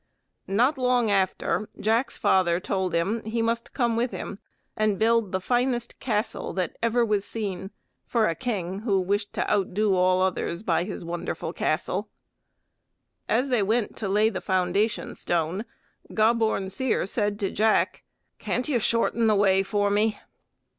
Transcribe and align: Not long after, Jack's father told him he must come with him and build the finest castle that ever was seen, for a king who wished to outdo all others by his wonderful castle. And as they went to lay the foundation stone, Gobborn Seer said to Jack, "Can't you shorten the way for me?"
Not 0.47 0.79
long 0.79 1.11
after, 1.11 1.69
Jack's 1.79 2.17
father 2.17 2.59
told 2.59 2.95
him 2.95 3.23
he 3.23 3.43
must 3.43 3.71
come 3.71 3.95
with 3.95 4.09
him 4.09 4.39
and 4.75 4.97
build 4.97 5.31
the 5.31 5.39
finest 5.39 5.99
castle 5.99 6.53
that 6.53 6.75
ever 6.81 7.05
was 7.05 7.23
seen, 7.23 7.69
for 8.07 8.27
a 8.27 8.33
king 8.33 8.79
who 8.79 8.99
wished 8.99 9.31
to 9.33 9.47
outdo 9.53 9.93
all 9.95 10.23
others 10.23 10.63
by 10.63 10.85
his 10.85 11.05
wonderful 11.05 11.53
castle. 11.53 12.09
And 13.29 13.41
as 13.43 13.49
they 13.49 13.61
went 13.61 13.95
to 13.97 14.09
lay 14.09 14.29
the 14.29 14.41
foundation 14.41 15.13
stone, 15.13 15.65
Gobborn 16.11 16.71
Seer 16.71 17.05
said 17.05 17.39
to 17.41 17.51
Jack, 17.51 18.03
"Can't 18.39 18.67
you 18.67 18.79
shorten 18.79 19.27
the 19.27 19.35
way 19.35 19.61
for 19.61 19.91
me?" 19.91 20.17